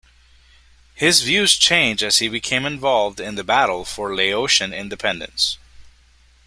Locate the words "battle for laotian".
3.43-4.73